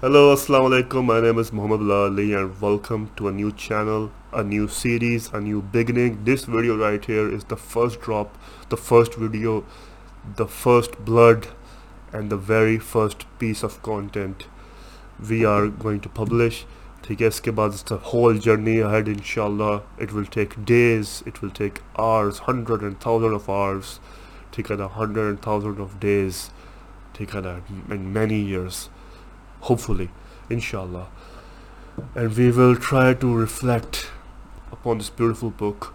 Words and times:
Hello, 0.00 0.32
Assalamu 0.32 0.68
alaikum. 0.70 1.06
My 1.06 1.20
name 1.20 1.40
is 1.40 1.52
Muhammad 1.52 1.80
Ali 1.90 2.32
and 2.32 2.60
welcome 2.60 3.10
to 3.16 3.26
a 3.26 3.32
new 3.32 3.50
channel, 3.50 4.12
a 4.32 4.44
new 4.44 4.68
series, 4.68 5.28
a 5.32 5.40
new 5.40 5.60
beginning. 5.60 6.22
This 6.22 6.44
video 6.44 6.76
right 6.78 7.04
here 7.04 7.28
is 7.28 7.42
the 7.52 7.56
first 7.56 8.00
drop, 8.00 8.36
the 8.68 8.76
first 8.76 9.16
video, 9.16 9.64
the 10.36 10.46
first 10.46 11.04
blood, 11.04 11.48
and 12.12 12.30
the 12.30 12.36
very 12.36 12.78
first 12.78 13.24
piece 13.40 13.64
of 13.64 13.82
content 13.82 14.44
we 15.28 15.44
are 15.44 15.66
going 15.86 15.98
to 16.06 16.12
publish. 16.20 16.60
ٹھیک 17.06 17.22
ہے 17.22 17.26
اس 17.26 17.40
کے 17.40 17.50
بعد 17.62 17.80
the 17.90 17.98
whole 18.12 18.38
journey 18.46 18.76
ahead 18.90 19.10
inshallah 19.14 19.72
it 20.06 20.14
will 20.18 20.30
take 20.36 20.54
days 20.72 21.16
it 21.32 21.42
will 21.42 21.54
take 21.60 21.82
hours 22.04 22.38
hundred 22.50 22.86
and 22.90 23.00
thousand 23.06 23.34
of 23.40 23.50
hours 23.56 23.98
ٹھیک 24.52 24.70
ہے 24.70 24.76
نا 24.76 24.88
hundred 25.00 25.32
and 25.32 25.42
thousand 25.48 25.84
of 25.86 25.98
days 26.06 26.46
ٹھیک 27.18 27.36
ہے 27.36 27.40
نا 27.48 27.56
and 27.96 28.08
many 28.20 28.40
years 28.52 28.80
hopefully 29.62 30.10
inshallah 30.48 31.08
and 32.14 32.36
we 32.36 32.50
will 32.50 32.76
try 32.76 33.12
to 33.14 33.34
reflect 33.34 34.10
upon 34.72 34.98
this 34.98 35.10
beautiful 35.10 35.50
book 35.50 35.94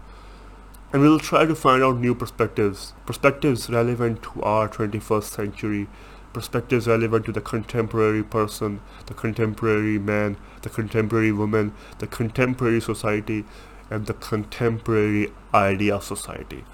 and 0.92 1.02
we 1.02 1.08
will 1.08 1.18
try 1.18 1.44
to 1.44 1.54
find 1.54 1.82
out 1.82 1.96
new 1.96 2.14
perspectives 2.14 2.92
perspectives 3.06 3.68
relevant 3.70 4.22
to 4.22 4.42
our 4.42 4.68
21st 4.68 5.24
century 5.24 5.86
perspectives 6.32 6.86
relevant 6.86 7.24
to 7.24 7.32
the 7.32 7.40
contemporary 7.40 8.22
person 8.22 8.80
the 9.06 9.14
contemporary 9.14 9.98
man 9.98 10.36
the 10.62 10.68
contemporary 10.68 11.32
woman 11.32 11.72
the 11.98 12.06
contemporary 12.06 12.80
society 12.80 13.44
and 13.90 14.06
the 14.06 14.14
contemporary 14.14 15.32
idea 15.52 15.94
of 15.96 16.04
society 16.04 16.64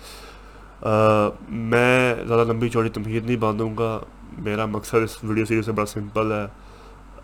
میں 0.83 2.15
زیادہ 2.27 2.45
لمبی 2.51 2.69
چوڑی 2.69 2.89
تمہید 2.89 3.25
نہیں 3.25 3.37
باندھوں 3.37 3.77
گا 3.79 3.99
میرا 4.43 4.67
مقصد 4.67 5.03
اس 5.03 5.17
ویڈیو 5.23 5.45
سیریز 5.45 5.67
سے 5.67 5.73
بڑا 5.73 5.87
سمپل 5.87 6.33
ہے 6.33 6.47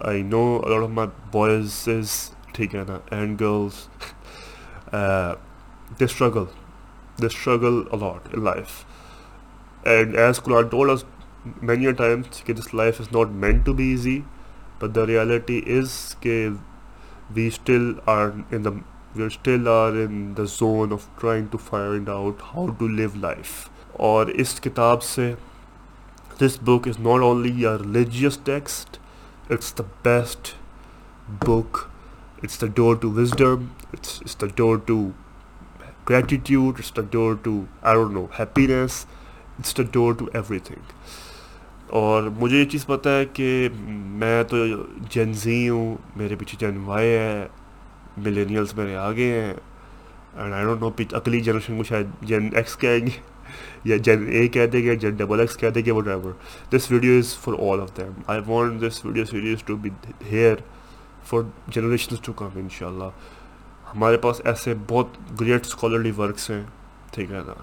I 0.00 0.22
know 0.22 0.60
a 0.60 0.68
lot 0.68 0.82
of 0.82 0.90
my 0.90 1.06
boys 1.32 1.86
is 1.88 2.30
ٹھیک 2.56 2.74
and 3.12 3.38
girls 3.38 3.88
uh, 4.92 5.34
they 5.98 6.06
struggle 6.06 6.48
they 7.18 7.28
struggle 7.28 7.84
a 7.92 7.96
lot 7.96 8.32
in 8.32 8.44
life 8.44 8.84
and 9.94 10.16
as 10.16 10.40
Quran 10.40 10.70
told 10.70 10.90
us 10.90 11.04
many 11.60 11.86
a 11.86 11.92
times 11.92 12.42
that 12.46 12.56
this 12.56 12.72
life 12.72 13.00
is 13.00 13.12
not 13.12 13.30
meant 13.44 13.64
to 13.66 13.74
be 13.74 13.84
easy 13.84 14.24
but 14.78 14.94
the 14.94 15.06
reality 15.06 15.58
is 15.78 16.16
that 16.22 16.58
we 17.34 17.48
still 17.50 17.88
are 18.06 18.28
in 18.50 18.62
the 18.62 18.74
we 19.14 19.28
still 19.30 19.68
are 19.68 19.94
in 20.00 20.34
the 20.34 20.46
zone 20.46 20.92
of 20.92 21.08
trying 21.18 21.48
to 21.54 21.58
find 21.58 22.08
out 22.08 22.42
how 22.52 22.68
to 22.82 22.88
live 23.00 23.16
life 23.28 23.56
اور 24.06 24.26
اس 24.42 24.60
کتاب 24.60 25.02
سے 25.02 25.34
this 26.40 26.56
book 26.68 26.86
is 26.86 26.98
not 26.98 27.22
only 27.26 27.64
a 27.64 27.76
religious 27.82 28.36
text 28.48 28.98
it's 29.48 29.70
the 29.72 29.84
best 30.02 30.54
book 31.46 31.88
it's 32.42 32.56
the 32.56 32.68
door 32.68 32.96
to 32.96 33.08
wisdom 33.08 33.70
it's, 33.92 34.20
it's 34.20 34.34
the 34.34 34.48
door 34.48 34.78
to 34.78 35.14
gratitude 36.04 36.78
it's 36.78 36.90
the 36.90 37.02
door 37.02 37.34
to 37.36 37.68
I 37.82 37.94
don't 37.94 38.14
know 38.14 38.26
happiness 38.32 39.06
it's 39.58 39.72
the 39.72 39.84
door 39.84 40.14
to 40.14 40.30
everything 40.34 40.82
اور 41.98 42.22
مجھے 42.38 42.58
یہ 42.58 42.64
چیز 42.70 42.84
پتہ 42.86 43.08
ہے 43.08 43.24
کہ 43.32 43.68
میں 44.20 44.42
تو 44.50 44.64
جن 45.10 45.32
زی 45.42 45.68
ہوں 45.68 45.96
میرے 46.16 46.36
پیچھے 46.36 46.56
جن 46.60 46.78
وائی 46.84 47.08
ہے 47.08 47.46
ملینیلس 48.16 48.74
میرے 48.76 48.96
آگے 48.96 49.30
ہیں 49.32 49.52
اینڈ 49.52 50.54
آئی 50.54 50.64
ڈونٹ 50.64 50.80
نو 50.80 50.90
اگلی 51.16 51.40
جنریشن 51.40 51.76
کو 51.76 51.84
شاید 51.84 52.06
جن 52.28 52.48
ایکس 52.56 52.76
کہیں 52.76 53.06
گے 53.06 53.20
یا 53.84 53.96
جن 53.96 54.26
اے 54.28 54.46
کہہ 54.48 54.66
دے 54.66 54.84
گا 54.86 54.94
جن 55.00 55.14
ڈبل 55.16 55.40
ایکس 55.40 55.56
کہہ 55.56 55.70
دے 55.70 55.82
گا 55.86 55.94
وہ 55.94 56.00
driver 56.00 56.32
this 56.74 56.90
video 56.90 57.18
is 57.18 57.36
for 57.38 57.54
all 57.70 57.80
of 57.80 57.96
them 57.96 58.20
I 58.26 58.40
want 58.46 58.82
this 58.82 59.04
video 59.04 59.24
series 59.24 59.62
to 59.66 59.76
be 59.76 59.90
here 60.30 60.56
for 61.26 61.42
generations 61.74 62.20
to 62.24 62.32
come 62.32 62.48
ان 62.56 62.68
شاء 62.78 62.86
اللہ 62.86 63.10
ہمارے 63.94 64.16
پاس 64.16 64.40
ایسے 64.44 64.74
بہت 64.88 65.18
گریٹ 65.40 65.66
اسکالرلی 65.66 66.10
ورکس 66.18 66.50
ہیں، 66.50 66.62
ٹھیک 67.12 67.30
ہے 67.30 67.40
نا؟ 67.46 67.54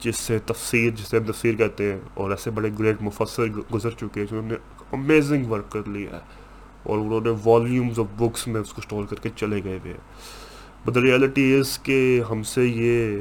جس 0.00 0.16
سے 0.16 0.38
تفسیر، 0.46 0.90
جس 0.90 1.08
سے 1.08 1.16
ہم 1.16 1.24
تفسیر 1.24 1.54
کہتے 1.56 1.92
ہیں، 1.92 1.98
اور 2.14 2.30
ایسے 2.30 2.50
بڑے 2.50 2.70
گریٹ 2.78 3.02
مفسر 3.02 3.48
گزر 3.74 3.90
چکے 3.90 4.20
ہیں، 4.20 4.26
جنہوں 4.26 4.48
نے 4.48 4.54
امیزنگ 4.92 5.50
ورک 5.50 5.70
کر 5.72 5.88
لیا 5.88 6.10
ہے، 6.12 6.20
اور 6.82 6.98
انہوں 6.98 7.20
نے 7.24 7.30
والیومز 7.44 7.98
آف 7.98 8.06
بکس 8.18 8.46
میں 8.48 8.60
اس 8.60 8.72
کو 8.72 8.80
اسٹور 8.80 9.04
کر 9.10 9.20
کے 9.22 9.28
چلے 9.36 9.62
گئے 9.64 9.78
ہوئے 9.78 9.92
ہیں۔ 9.92 10.00
بٹ 10.84 10.94
دا 10.94 11.00
ریئلٹی 11.00 11.54
از 11.54 11.78
کہ 11.78 12.22
ہم 12.30 12.42
سے 12.42 12.66
یہ 12.66 13.20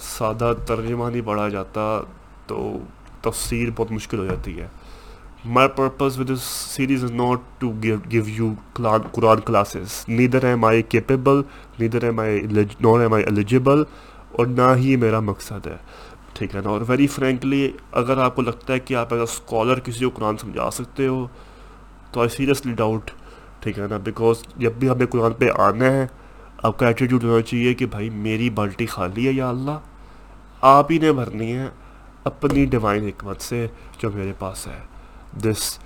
سادہ 0.00 0.52
ترجمہ 0.66 1.10
نہیں 1.10 1.22
پڑھا 1.24 1.48
جاتا، 1.48 2.00
تو 2.46 2.78
تفسیر 3.20 3.68
بہت 3.76 3.92
مشکل 3.92 4.18
ہو 4.18 4.26
جاتی 4.26 4.60
ہے۔ 4.60 4.68
My 5.44 5.68
purpose 5.68 6.18
with 6.18 6.30
this 6.30 6.42
series 6.42 7.04
is 7.04 7.12
not 7.12 7.38
to 7.58 7.72
give 7.82 8.20
you 8.26 8.52
Quran 9.12 9.40
classes 9.40 10.04
neither 10.08 10.44
am 10.44 10.64
I 10.64 10.82
capable 10.82 11.42
neither 11.78 12.04
am 12.04 12.20
I 12.20 12.40
none 12.80 13.00
am 13.00 13.12
I 13.12 13.24
eligible 13.24 13.82
اور 14.32 14.46
نہ 14.46 14.74
ہی 14.76 14.96
میرا 14.96 15.20
مقصد 15.20 15.66
ہے۔ 15.66 15.76
ٹھیک 16.32 16.56
ہے 16.56 16.60
نا؟ 16.64 16.70
اور 16.70 16.80
ویری 16.88 17.06
فرینکلی 17.06 17.72
اگر 17.92 18.18
آپ 18.18 18.36
کو 18.36 18.42
لگتا 18.42 18.72
ہے 18.72 18.78
کہ 18.78 18.94
آپ 18.94 19.14
ایز 19.14 19.18
اے 19.18 19.34
اسکالر 19.34 19.80
کسی 19.80 20.04
کو 20.04 20.10
قرآن 20.14 20.36
سمجھا 20.36 20.70
سکتے 20.70 21.06
ہو، 21.06 21.26
تو 22.12 22.20
آئی 22.20 22.28
سیریسلی 22.28 22.72
ڈاؤٹ 22.72 23.10
ٹھیک 23.60 23.78
ہے 23.78 23.86
نا؟ 23.90 23.96
بیکاز 23.96 24.36
جب 24.56 24.72
بھی 24.72 24.88
ہمیں 24.88 25.06
قرآن 25.06 25.32
پہ 25.32 25.48
آنا 25.58 25.84
ہے، 25.84 26.06
آپ 26.62 26.78
کا 26.78 26.86
ایٹیٹیوڈ 26.86 27.24
ہونا 27.24 27.42
چاہیے 27.42 27.74
کہ 27.74 27.86
بھائی 27.86 28.10
میری 28.10 28.50
بالٹی 28.50 28.86
خالی 28.86 29.26
ہے 29.26 29.32
یا 29.32 29.48
اللہ۔ 29.48 29.78
آپ 30.60 30.92
ہی 30.92 30.98
نے 30.98 31.12
بھرنی 31.12 31.52
ہے 31.52 31.68
اپنی 32.24 32.66
ڈیوائن 32.66 33.04
حکمت 33.06 33.40
سے 33.40 33.66
جو 33.98 34.10
میرے 34.14 34.32
پاس 34.38 34.66
ہے۔ 34.66 34.78
This 35.32 35.78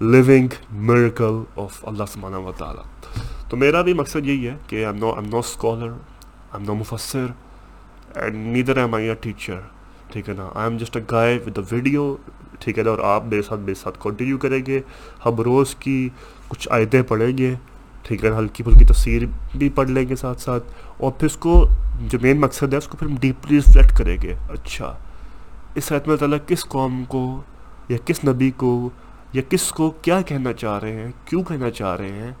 living 0.00 0.48
miracle 0.72 1.42
of 1.56 1.88
Allah 1.88 2.04
سمانہ 2.08 2.36
و 2.36 2.52
تعالیٰ 2.58 2.82
تو 3.48 3.56
میرا 3.56 3.82
بھی 3.82 3.92
مقصد 3.92 4.26
یہی 4.26 4.48
ہے 4.48 4.56
کہ 4.66 4.86
am 4.86 4.96
no 4.96 5.10
am 5.10 5.24
no 5.24 5.38
scholar 5.38 5.88
am 6.52 6.62
no 6.62 6.74
مفسر 6.74 7.26
and 8.14 8.34
neither 8.34 8.76
am 8.76 8.94
I 8.94 9.08
a 9.08 9.14
teacher 9.14 9.60
ٹھیک 10.10 10.28
ہے 10.28 10.34
نا؟ 10.34 10.48
I 10.54 10.70
am 10.70 10.78
just 10.78 10.96
a 10.96 11.02
guy 11.10 11.38
with 11.46 11.56
the 11.56 11.60
video 11.70 12.16
ٹھیک 12.58 12.78
ہے 12.78 12.84
نا؟ 12.84 12.90
اور 12.90 12.98
آپ 12.98 13.24
میرے 13.24 13.42
ساتھ 13.42 13.60
میرے 13.60 13.74
ساتھ 13.74 13.98
کنٹینیو 14.00 14.38
کریں 14.38 14.66
گے۔ 14.66 14.80
ہم 15.26 15.36
روز 15.36 15.74
کی 15.74 16.08
کچھ 16.48 16.68
آیتیں 16.70 17.02
پڑھیں 17.02 17.38
گے۔ 17.38 17.54
ٹھیک 18.02 18.24
ہے، 18.24 18.30
ہلکی 18.38 18.62
پھلکی 18.62 18.84
تصویر 18.84 19.22
بھی 19.54 19.68
پڑھ 19.68 19.90
لیں 19.90 20.08
گے 20.08 20.16
ساتھ 20.16 20.40
ساتھ۔ 20.40 20.64
اور 20.96 21.12
پھر 21.12 21.26
اس 21.26 21.36
کو 21.36 21.68
جو 22.00 22.18
مین 22.22 22.40
مقصد 22.40 22.72
ہے، 22.72 22.78
اس 22.78 22.88
کو 22.88 22.96
پھر 22.96 23.06
ہم 23.06 23.16
ڈیپلی 23.20 23.56
ریفلیکٹ 23.56 23.98
کریں 23.98 24.16
گے۔ 24.22 24.34
اچھا۔ 24.50 24.98
اس 25.74 25.92
حید 25.92 26.08
میں 26.08 26.16
تعالیٰ 26.16 26.38
کس 26.46 26.64
قوم 26.64 27.04
کو 27.08 27.42
یا 27.88 27.96
کس 28.04 28.24
نبی 28.28 28.50
کو 28.50 28.90
یا 29.32 29.42
کس 29.48 29.72
کو 29.72 29.90
کیا 29.90 30.20
کہنا 30.20 30.52
چاہ 30.52 30.78
رہے 30.78 30.92
ہیں، 30.92 31.12
کیوں 31.24 31.42
کہنا 31.42 31.70
چاہ 31.70 31.96
رہے 31.96 32.12
ہیں؟ 32.12 32.32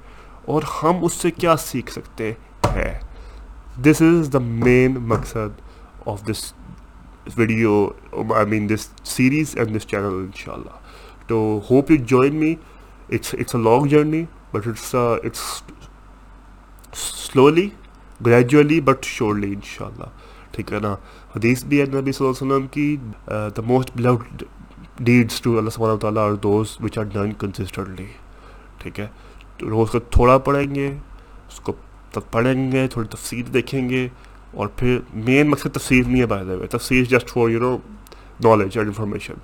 اور 0.46 0.62
ہم 0.82 1.04
اس 1.04 1.12
سے 1.12 1.30
کیا 1.30 1.56
سیکھ 1.56 1.92
سکتے 1.92 2.32
ہیں؟ 2.32 2.98
دس 3.82 4.02
از 4.02 4.32
دا 4.32 4.38
مین 4.38 4.92
مقصد 4.92 5.60
of 6.06 6.22
this 6.30 6.52
video 7.36 7.88
I 8.12 8.46
mean 8.46 8.68
this 8.68 8.88
series 9.04 9.56
and 9.56 9.76
this 9.76 9.86
channel 9.86 10.04
ان 10.04 10.30
شاء 10.34 10.52
اللہ 10.52 10.70
تو 11.26 11.60
hope 11.70 11.90
you 11.90 11.96
join 11.96 12.34
me 12.34 12.54
it's 13.08 13.34
it's 13.38 13.54
a 13.54 13.62
long 13.62 13.86
journey 13.86 14.24
but 14.52 14.66
it's 14.68 14.94
it's 14.94 15.62
slowly 17.00 17.68
gradually 18.26 18.80
but 18.80 19.04
surely 19.04 19.52
ان 19.52 19.60
شاء 19.66 19.86
اللہ 19.86 20.10
ٹھیک 20.52 20.72
ہے 20.72 20.78
نا؟ 20.80 20.94
حدیث 21.36 21.64
بھی 21.64 21.80
ہے 21.80 21.84
نبی 21.92 22.12
صلی 22.12 22.26
اللہ 22.26 22.42
علیہ 22.42 22.52
وسلم 22.52 22.66
کی 22.72 22.96
the 23.56 23.62
most 23.66 23.90
beloved 23.96 24.42
deeds 24.98 25.40
to 25.40 25.56
اللہ 25.58 25.70
سبحانہ 25.70 25.98
تعالیٰ 26.00 26.22
اور 26.22 26.34
دوست 26.42 26.82
وچ 26.84 26.98
آر 26.98 27.04
ڈن 27.12 27.32
کنسسٹنٹلی 27.38 28.06
ٹھیک 28.78 29.00
ہے؟ 29.00 29.06
روز 29.70 29.90
کا 29.90 29.98
تھوڑا 30.10 30.36
پڑھیں 30.38 30.74
گے، 30.74 30.86
اس 31.48 31.60
کو 31.60 31.72
تب 32.12 32.30
پڑھیں 32.30 32.70
گے، 32.72 32.86
تھوڑی 32.92 33.08
تفصیل 33.10 33.52
دیکھیں 33.54 33.88
گے، 33.88 34.06
اور 34.52 34.68
پھر 34.76 34.98
مین 35.14 35.50
مقصد 35.50 35.74
تفصیل 35.74 36.02
نہیں 36.06 36.20
ہے 36.20 36.26
بائی 36.26 36.44
دا 36.46 36.54
وے 36.60 36.66
تفصیل 36.70 37.04
just 37.10 37.30
for 37.30 37.48
you 37.50 37.60
know 37.60 37.76
knowledge 38.44 38.78
and 38.78 38.88
information 38.88 39.34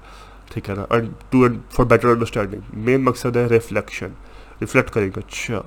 ٹھیک 0.50 0.68
ہے 0.70 0.74
نا؟ 0.74 0.84
And 0.90 1.12
to 1.30 1.46
for 1.70 1.86
better 1.86 2.08
understanding 2.08 2.76
main 2.86 3.04
مقصد 3.04 3.36
ہے 3.36 3.46
ریفلیکشن 3.50 4.12
ریفلیکٹ 4.60 4.90
کریں 4.90 5.06
گے 5.06 5.20
اچھا۔ 5.26 5.62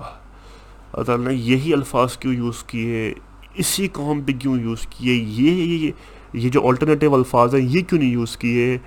اللہ 0.93 1.03
تعالیٰ 1.03 1.27
نے 1.27 1.33
یہی 1.33 1.73
الفاظ 1.73 2.17
کیوں 2.17 2.33
یوز 2.33 2.63
کیے؟ 2.63 3.13
اسی 3.53 3.87
قوم 3.87 4.21
پہ 4.21 4.31
کیوں 4.31 4.59
یوز 4.59 4.87
کیے؟ 4.89 5.13
یہ 5.13 5.91
یہ 6.33 6.49
جو 6.49 6.67
آلٹرنیٹیو 6.67 7.15
الفاظ 7.15 7.55
ہیں، 7.55 7.61
یہ 7.61 7.81
کیوں 7.81 7.99
نہیں 7.99 8.11
یوز 8.11 8.37
کیے؟ 8.37 8.77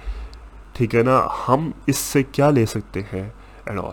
ٹھیک 0.73 0.95
ہے 0.95 1.03
نا؟ 1.03 1.27
ہم 1.49 1.71
اس 1.87 1.97
سے 1.97 2.23
کیا 2.23 2.51
لے 2.51 2.67
سکتے 2.67 3.01
ہیں 3.01 3.31
and 3.67 3.79
all 3.79 3.93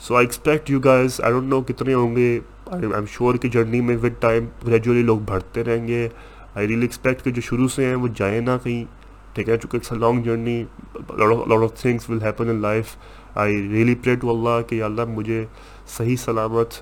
so 0.00 0.16
I 0.16 0.26
expect 0.26 0.70
you 0.70 0.80
guys 0.80 1.20
I 1.20 1.32
don't 1.32 1.48
know 1.48 1.62
کتنے 1.62 1.94
ہوں 1.94 2.16
گے۔ 2.16 2.40
آئی 2.66 2.82
ایم 2.84 3.06
شیور 3.06 3.34
کہ 3.34 3.48
جرنی 3.48 3.80
میں 3.80 3.96
ود 3.96 4.12
ٹائم 4.20 4.44
گریجولی 4.66 5.02
لوگ 5.02 5.18
بڑھتے 5.18 5.64
رہیں 5.64 5.88
گے۔ 5.88 6.08
آئی 6.54 6.68
ریلی 6.68 6.82
ایکسپیکٹ 6.82 7.24
کہ 7.24 7.30
جو 7.30 7.40
شروع 7.40 7.68
سے 7.68 7.86
ہیں 7.86 7.94
وہ 7.94 8.08
جائیں 8.14 8.40
نہ 8.40 8.50
کہیں۔ 8.62 8.84
ٹھیک 9.34 9.48
ہے، 9.48 9.56
چونکہ 9.56 9.76
it's 9.76 9.92
a 9.92 9.98
long 9.98 10.22
journey 10.22 10.64
lot 10.94 11.62
of 11.62 11.80
things 11.80 12.10
will 12.10 12.22
happen 12.22 12.48
in 12.48 12.56
life 12.56 12.86
I 13.34 13.56
really 13.56 13.94
pray 13.94 14.14
to 14.16 14.30
Allah 14.30 14.68
کہ 14.68 14.82
اللہ 14.82 15.04
مجھے 15.04 15.46
صحیح 15.88 16.16
سلامت، 16.16 16.74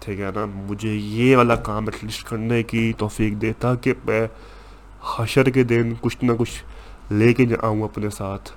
ٹھیک 0.00 0.20
ہے 0.20 0.30
نا، 0.34 0.44
مجھے 0.44 0.94
یہ 0.94 1.36
والا 1.36 1.56
کام 1.56 1.84
ایٹ 1.86 2.04
لیسٹ 2.04 2.28
کرنے 2.28 2.62
کی 2.62 2.92
توفیق 2.98 3.32
دے 3.32 3.52
تاکہ 3.52 3.92
میں 4.04 4.26
حشر 5.16 5.50
کے 5.50 5.62
دن 5.62 5.92
کچھ 6.00 6.18
نہ 6.22 6.32
کچھ 6.38 6.64
لے 7.12 7.34
کے 7.34 7.46
آؤں 7.62 7.82
اپنے 7.82 8.10
ساتھ، 8.10 8.50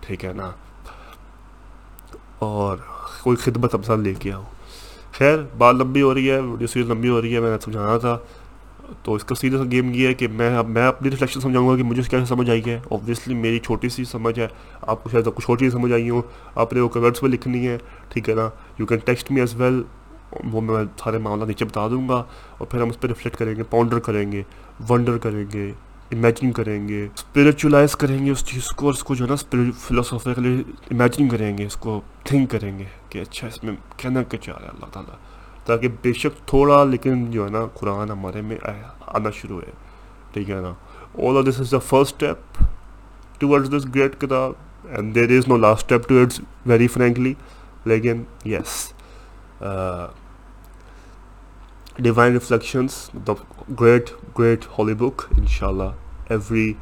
ٹھیک 0.00 0.24
ہے 0.24 0.32
نا۔ 0.32 0.50
اور 2.38 2.78
کوئی 3.22 3.36
خدمت 3.36 3.74
اپنے 3.74 3.86
ساتھ 3.86 4.00
لے 4.00 4.14
کے 4.14 4.32
آؤ 4.32 4.42
خیر، 5.12 5.38
بات 5.58 5.74
لمبی 5.74 6.02
ہو 6.02 6.14
رہی 6.14 6.30
ہے، 6.30 6.38
ویڈیو 6.38 6.66
سیریز 6.66 6.90
لمبی 6.90 7.08
ہو 7.08 7.22
رہی 7.22 7.34
ہے، 7.34 7.40
میں 7.40 7.50
نے 7.50 7.56
سمجھانا 7.64 7.98
تھا۔ 7.98 8.18
تو 9.02 9.14
اس 9.14 9.24
کا 9.24 9.34
سیدھا 9.34 9.58
سا 9.58 9.64
گیم 9.70 9.90
یہ 9.94 10.08
ہے 10.08 10.14
کہ 10.14 10.28
میں 10.28 10.62
میں 10.68 10.86
اپنی 10.86 11.10
ریفلیکشن 11.10 11.40
سمجھاؤں 11.40 11.68
گا 11.68 11.76
کہ 11.76 11.82
مجھے 11.82 12.02
کیا 12.02 12.26
سمجھ 12.26 12.50
آئی 12.50 12.62
ہے۔ 12.66 12.80
اوبویسلی 12.84 13.34
میری 13.34 13.58
چھوٹی 13.58 13.88
سی 13.88 14.04
سمجھ 14.04 14.38
ہے۔ 14.38 14.48
آپ 14.82 15.04
کو 15.04 15.10
شاید 15.10 15.28
کچھ 15.34 15.44
چھوٹی 15.44 15.70
سمجھ 15.70 15.92
آئی 15.92 16.10
ہوں۔ 16.10 16.22
آپ 16.54 16.72
نے 16.72 16.80
وہ 16.80 16.88
کورڈس 16.88 17.22
میں 17.22 17.30
لکھنی 17.30 17.68
ہے 17.68 17.78
ٹھیک 18.08 18.28
ہے 18.28 18.34
نا؟ 18.34 18.50
You 18.78 18.86
can 18.86 18.98
text 18.98 19.30
me 19.30 19.40
as 19.40 19.60
well 19.60 19.82
وہ 20.52 20.60
میں 20.60 20.84
سارے 21.04 21.18
معاملہ 21.18 21.44
نیچے 21.44 21.64
بتا 21.64 21.88
دوں 21.88 22.08
گا۔ 22.08 22.24
اور 22.58 22.66
پھر 22.66 22.80
ہم 22.80 22.88
اس 22.88 23.00
پہ 23.00 23.08
ریفلیکٹ 23.08 23.36
کریں 23.36 23.56
گے 23.56 23.62
پاؤنڈر 23.62 23.98
کریں 23.98 24.32
گے 24.32 24.42
ونڈر 24.90 25.18
کریں 25.18 25.44
گے 25.52 25.72
امیجن 26.12 26.52
کریں 26.52 26.88
گے 26.88 27.08
اسپریچولائز 27.14 27.96
کریں 27.96 28.26
گے 28.26 28.30
اس 28.30 28.46
چیز 28.46 28.68
کو 28.68 28.86
اور 28.86 28.94
اس 28.94 29.04
کو 29.04 29.14
جو 29.14 29.24
ہے 29.24 29.30
نا 29.30 29.66
فلاسفیکلی 29.78 30.62
امیجن 30.90 31.28
کریں 31.28 31.58
گے، 31.58 31.66
اس 31.66 31.74
کو 31.74 32.00
تھنک 32.24 32.50
کریں 32.50 32.78
گے 32.78 32.84
کہ 33.08 33.18
اچھا 33.18 33.46
اس 33.46 33.64
میں 33.64 33.74
کہنا 33.96 34.22
کیا 34.22 34.40
چاہ 34.40 34.54
رہا 34.58 34.64
ہے 34.64 34.70
اللہ 34.74 34.86
تعالیٰ۔ 34.92 35.33
تاکہ 35.66 35.88
بے 36.02 36.12
شک 36.12 36.46
تھوڑا 36.48 36.82
لیکن 36.84 37.30
جو 37.30 37.44
ہے 37.44 37.50
نا 37.50 37.64
قرآن 37.74 38.10
ہمارے 38.10 38.40
میں 38.40 38.56
آنا 39.06 39.30
شروع 39.30 39.60
ہے۔ 39.60 39.72
ٹھیک 40.32 40.50
ہے 40.50 40.60
نا؟ 40.60 40.72
All 41.28 41.36
of 41.38 41.44
this 41.46 41.60
is 41.60 41.72
the 41.72 41.78
first 41.78 42.22
step 42.22 42.62
towards 43.40 43.70
this 43.70 43.94
great 43.94 44.20
کتاب 44.20 44.52
and 44.90 45.14
there 45.14 45.36
is 45.36 45.48
no 45.48 45.56
last 45.56 45.82
step 45.82 46.08
to 46.08 46.20
it's 46.22 46.40
very 46.66 46.88
frankly 46.88 47.34
لیکن 47.84 48.22
yes 48.44 48.92
divine 51.98 52.32
reflections 52.32 53.10
the 53.26 53.32
great 53.80 54.10
great 54.38 54.66
holy 54.78 54.94
book 54.94 55.22
in 55.30 55.46
شاء 55.46 55.66
اللہ 55.66 56.28
ایوری 56.28 56.72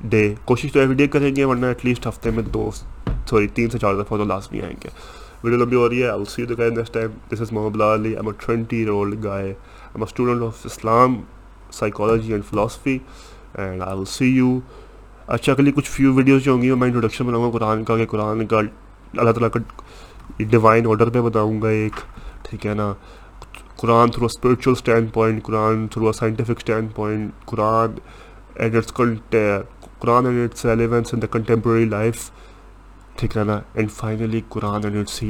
ڈے 0.00 0.34
کوشش 0.44 0.72
تو 0.72 0.80
every 0.80 0.94
day 0.94 1.06
کریں 1.06 1.34
گے 1.36 1.44
ورنہ 1.44 1.66
at 1.66 1.84
least 1.84 2.06
ہفتے 2.06 2.30
میں 2.30 2.42
دو 2.42 2.70
سوری 3.26 3.48
تین 3.48 3.70
سے 3.70 3.78
چار 3.78 3.94
دفعہ 3.94 4.18
تو 4.18 4.24
لازمی 4.24 4.60
آئیں 4.60 4.76
گے۔ 4.84 4.88
ویڈیو 5.44 5.58
لمبی 5.58 5.76
ہو 5.76 5.88
رہی 5.88 6.02
ہے 6.02 6.08
I 6.08 6.24
see 6.30 6.44
guy 6.58 6.70
next 6.70 6.94
time 6.94 7.10
this 7.32 7.40
is 7.40 7.52
Muhammad 7.52 7.80
Ali 7.82 8.14
am 8.16 8.28
a 8.28 8.32
twenty 8.46 8.76
year 8.76 8.88
old 8.88 9.22
guy 9.24 9.48
am 9.48 10.02
a 10.02 10.04
student 10.04 10.42
of 10.42 10.66
Islam 10.66 11.20
psychology 11.72 12.32
and 12.32 12.44
philosophy 12.44 12.98
and 13.54 13.82
I 13.82 13.98
will 13.98 14.04
see 14.10 14.26
you 14.26 14.58
اچھا 15.26 15.52
اگلی 15.52 15.72
کچھ 15.72 15.90
فیو 15.90 16.12
ویڈیوز 16.14 16.42
جو 16.44 16.52
ہوں 16.52 16.62
گی، 16.62 16.70
میں 16.70 16.86
انٹروڈکشن 16.86 17.26
بناؤں 17.26 17.44
گا 17.44 17.58
قرآن 17.58 17.84
کا، 17.84 17.96
کہ 17.96 18.06
قرآن 18.06 18.46
کا 18.46 18.58
اللہ 18.58 19.32
تعالیٰ 19.32 19.50
کا 19.50 19.60
ڈیوائن 20.50 20.86
آرڈر 20.86 21.10
پہ 21.10 21.20
بتاؤں 21.20 21.60
گا 21.62 21.68
ایک، 21.68 22.00
ٹھیک 22.42 22.66
ہے 22.66 22.74
نا؟ 22.74 22.92
Quran 23.76 24.10
through 24.10 24.26
spiritual 24.26 24.70
standpoint 25.12 25.42
Quran 25.44 25.86
through 25.92 26.06
a 26.06 26.12
scientific 26.12 26.58
standpoint 26.94 27.44
Quran 27.46 27.94
and 28.54 28.76
its 28.76 28.92
Quran 28.92 30.26
and 30.26 30.44
its 30.44 30.64
relevance 30.66 31.14
in 31.14 31.22
the 31.22 31.26
contemporary 31.32 31.84
life 31.84 32.30
ٹھیک 33.16 33.36
ہے 33.36 33.44
نا 33.44 33.60
and 33.74 33.90
finally 33.90 34.40
Quran 34.48 34.84
and 34.84 34.96
its 34.96 35.22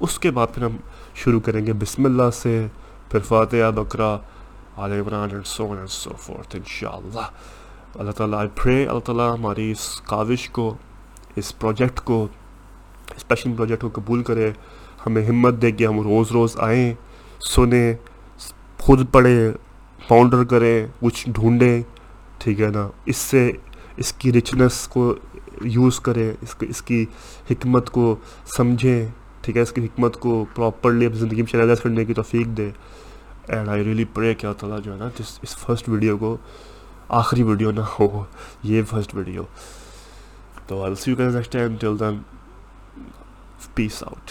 اس 0.00 0.18
کے 0.18 0.30
بعد 0.30 0.46
پھر 0.54 0.64
ہم 0.64 0.76
شروع 1.14 1.40
کریں 1.40 1.66
گے 1.66 1.72
بسم 1.72 2.04
اللہ 2.04 2.30
سے. 2.32 2.66
پھر 3.10 3.20
Fatiha 3.20 3.70
Baqarah 3.70 4.16
Al 4.76 4.92
Imran 4.92 5.28
and 5.32 5.46
so 5.46 5.72
and 5.72 5.88
so 5.90 6.10
forth 6.18 6.56
ان 6.56 6.62
شاء 6.66 6.90
اللہ 6.90 7.28
اللہ 7.94 8.10
تعالیٰ 8.10 8.38
آئی 8.38 8.48
پرے 8.62 8.86
اللہ 8.86 9.00
تعالیٰ 9.00 9.32
ہماری 9.34 9.70
اس 9.70 10.00
کاوش 10.00 10.48
کو، 10.50 10.74
اس 11.36 11.58
پروجیکٹ 11.58 12.00
کو 12.00 12.26
اسپیشل 13.16 13.52
پروجیکٹ 13.52 13.82
کو 13.82 13.88
قبول 13.92 14.22
کرے. 14.22 14.50
ہمیں 15.06 15.26
ہمت 15.26 15.62
دے 15.62 15.70
کہ 15.70 15.86
ہم 15.86 16.00
روز 16.00 16.30
روز 16.30 16.56
آئیں، 16.60 16.94
سنیں، 17.40 17.94
خود 18.78 19.00
پڑھیں 19.12 19.52
پاؤنڈر 20.08 20.44
کریں، 20.44 20.86
کچھ 21.00 21.30
ڈھونڈیں. 21.30 21.82
ٹھیک 22.38 22.60
ہے 22.60 22.70
نا. 22.70 22.88
اس 23.06 23.16
سے، 23.16 23.50
اس 23.96 24.12
کی 24.12 24.32
رچنس 24.32 24.88
کو 24.88 25.14
یوز 25.64 26.00
کریں، 26.00 26.30
اس 26.42 26.54
اس 26.60 26.82
کی 26.82 27.04
حکمت 27.50 27.90
کو 27.90 28.14
سمجھیں، 28.56 29.06
ٹھیک 29.42 29.56
ہے؟ 29.56 29.62
اس 29.62 29.72
کی 29.72 29.84
حکمت 29.84 30.16
کو 30.20 30.44
پراپرلی 30.54 31.06
اپنی 31.06 31.18
زندگی 31.18 31.42
میں 31.42 31.52
چیلنج 31.52 31.80
کرنے 31.80 32.04
کی 32.04 32.14
توفیق 32.14 32.56
دے 32.56 32.70
اینڈ 33.48 33.68
آئی 33.68 33.84
ریئلی 33.84 34.04
پرے 34.14 34.34
کیا 34.34 34.52
تعالیٰ 34.52 34.80
جو 34.84 34.92
ہے 34.92 34.98
نا، 34.98 35.08
جس 35.18 35.38
اس 35.42 35.56
فرسٹ 35.56 35.88
ویڈیو 35.88 36.16
کو 36.18 36.36
آخری 37.18 37.42
ویڈیو 37.42 37.70
نہ 37.70 37.80
ہو، 37.98 38.24
یہ 38.62 38.82
فرسٹ 38.90 39.14
ویڈیو 39.14 39.44
تو 40.66 40.82
I 40.84 40.94
see 40.94 41.10
you 41.10 41.30
next 41.30 41.52
time 41.52 41.76
till 41.80 41.98
then 42.00 42.18
peace 43.74 44.02
out 44.02 44.30